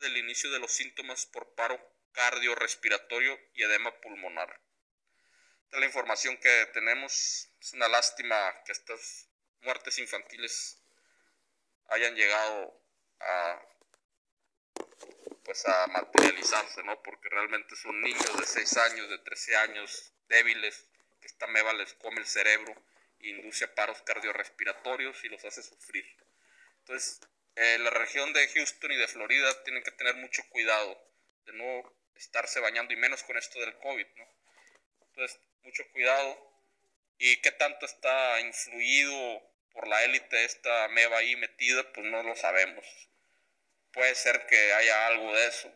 del 0.00 0.16
inicio 0.16 0.50
de 0.50 0.58
los 0.58 0.72
síntomas 0.72 1.26
por 1.26 1.54
paro 1.54 1.78
cardiorrespiratorio 2.12 3.38
y 3.54 3.62
edema 3.62 4.00
pulmonar. 4.00 4.60
Esta 5.64 5.76
es 5.76 5.80
la 5.80 5.86
información 5.86 6.36
que 6.38 6.66
tenemos. 6.72 7.50
Es 7.60 7.72
una 7.74 7.88
lástima 7.88 8.36
que 8.64 8.72
estas 8.72 9.28
muertes 9.60 9.98
infantiles 9.98 10.82
hayan 11.88 12.14
llegado 12.14 12.80
a 13.20 13.62
pues 15.48 15.66
a 15.66 15.86
materializarse, 15.86 16.82
¿no? 16.82 17.02
Porque 17.02 17.30
realmente 17.30 17.74
son 17.74 17.98
niños 18.02 18.38
de 18.38 18.44
6 18.44 18.76
años, 18.76 19.08
de 19.08 19.18
13 19.18 19.56
años, 19.56 20.12
débiles, 20.28 20.86
que 21.22 21.26
esta 21.26 21.46
meba 21.46 21.72
les 21.72 21.94
come 21.94 22.20
el 22.20 22.26
cerebro 22.26 22.74
e 23.18 23.28
induce 23.28 23.66
paros 23.68 24.02
cardiorrespiratorios 24.02 25.24
y 25.24 25.28
los 25.30 25.42
hace 25.46 25.62
sufrir. 25.62 26.04
Entonces, 26.80 27.20
eh, 27.60 27.78
la 27.80 27.90
región 27.90 28.32
de 28.32 28.46
Houston 28.46 28.92
y 28.92 28.96
de 28.96 29.08
Florida 29.08 29.64
tienen 29.64 29.82
que 29.82 29.90
tener 29.90 30.14
mucho 30.14 30.44
cuidado 30.50 30.96
de 31.44 31.54
no 31.54 31.92
estarse 32.14 32.60
bañando 32.60 32.92
y 32.92 32.96
menos 32.96 33.24
con 33.24 33.36
esto 33.36 33.58
del 33.58 33.76
COVID, 33.78 34.06
¿no? 34.14 34.28
Entonces, 35.00 35.40
mucho 35.62 35.82
cuidado. 35.90 36.38
¿Y 37.18 37.40
qué 37.40 37.50
tanto 37.50 37.84
está 37.84 38.38
influido 38.42 39.42
por 39.72 39.88
la 39.88 40.04
élite 40.04 40.44
esta 40.44 40.86
meba 40.90 41.18
ahí 41.18 41.34
metida? 41.34 41.92
Pues 41.92 42.06
no 42.06 42.22
lo 42.22 42.36
sabemos. 42.36 42.86
Puede 43.92 44.14
ser 44.14 44.46
que 44.46 44.72
haya 44.74 45.08
algo 45.08 45.34
de 45.34 45.48
eso. 45.48 45.66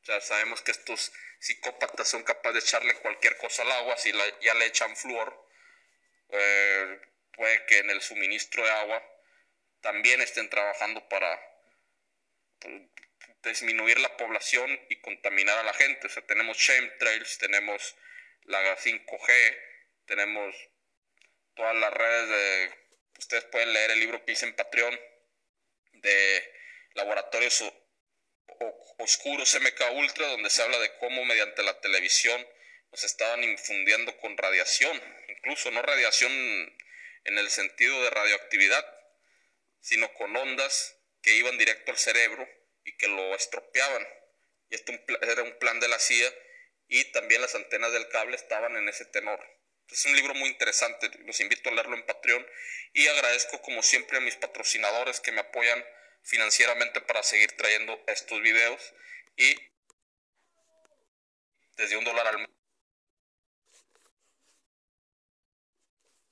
O 0.00 0.04
sea, 0.06 0.22
sabemos 0.22 0.62
que 0.62 0.70
estos 0.70 1.12
psicópatas 1.40 2.08
son 2.08 2.22
capaces 2.22 2.54
de 2.54 2.60
echarle 2.60 2.94
cualquier 3.00 3.36
cosa 3.36 3.64
al 3.64 3.72
agua 3.72 3.98
si 3.98 4.12
ya 4.40 4.54
le 4.54 4.64
echan 4.64 4.96
flúor. 4.96 5.46
Eh, 6.30 7.00
puede 7.34 7.66
que 7.66 7.80
en 7.80 7.90
el 7.90 8.00
suministro 8.00 8.64
de 8.64 8.70
agua 8.70 9.17
también 9.80 10.20
estén 10.20 10.48
trabajando 10.50 11.08
para 11.08 11.40
pues, 12.60 12.74
disminuir 13.42 13.98
la 14.00 14.16
población 14.16 14.78
y 14.88 15.00
contaminar 15.00 15.58
a 15.58 15.62
la 15.62 15.72
gente. 15.72 16.06
O 16.06 16.10
sea, 16.10 16.26
tenemos 16.26 16.56
chemtrails, 16.58 17.38
tenemos 17.38 17.96
la 18.44 18.76
5G, 18.76 19.58
tenemos 20.06 20.54
todas 21.54 21.76
las 21.76 21.92
redes 21.92 22.28
de... 22.28 22.74
Ustedes 23.18 23.44
pueden 23.46 23.72
leer 23.72 23.90
el 23.90 24.00
libro 24.00 24.24
que 24.24 24.32
hice 24.32 24.46
en 24.46 24.54
Patreon 24.54 24.98
de 25.92 26.54
laboratorios 26.94 27.64
oscuros 28.98 29.58
MK 29.60 29.92
Ultra, 29.92 30.26
donde 30.28 30.50
se 30.50 30.62
habla 30.62 30.78
de 30.78 30.96
cómo 30.98 31.24
mediante 31.24 31.62
la 31.62 31.80
televisión 31.80 32.46
nos 32.92 33.04
estaban 33.04 33.42
infundiendo 33.44 34.16
con 34.18 34.36
radiación, 34.36 35.00
incluso 35.28 35.70
no 35.70 35.82
radiación 35.82 36.32
en 37.24 37.38
el 37.38 37.50
sentido 37.50 38.02
de 38.02 38.10
radioactividad, 38.10 38.97
sino 39.80 40.12
con 40.14 40.36
ondas 40.36 40.96
que 41.22 41.34
iban 41.36 41.58
directo 41.58 41.90
al 41.90 41.98
cerebro 41.98 42.48
y 42.84 42.96
que 42.96 43.08
lo 43.08 43.34
estropeaban. 43.34 44.06
Y 44.70 44.74
esto 44.74 44.92
era 45.22 45.42
un 45.42 45.58
plan 45.58 45.80
de 45.80 45.88
la 45.88 45.98
CIA 45.98 46.32
y 46.88 47.04
también 47.12 47.40
las 47.40 47.54
antenas 47.54 47.92
del 47.92 48.08
cable 48.08 48.36
estaban 48.36 48.76
en 48.76 48.88
ese 48.88 49.04
tenor. 49.06 49.40
Es 49.90 50.04
un 50.04 50.14
libro 50.14 50.34
muy 50.34 50.50
interesante, 50.50 51.10
los 51.24 51.40
invito 51.40 51.70
a 51.70 51.72
leerlo 51.72 51.96
en 51.96 52.04
Patreon 52.04 52.46
y 52.92 53.06
agradezco 53.06 53.62
como 53.62 53.82
siempre 53.82 54.18
a 54.18 54.20
mis 54.20 54.36
patrocinadores 54.36 55.20
que 55.20 55.32
me 55.32 55.40
apoyan 55.40 55.82
financieramente 56.22 57.00
para 57.00 57.22
seguir 57.22 57.56
trayendo 57.56 57.98
estos 58.06 58.40
videos 58.42 58.94
y 59.36 59.56
desde 61.76 61.96
un 61.96 62.04
dólar 62.04 62.26
al 62.26 62.38
mes 62.38 62.57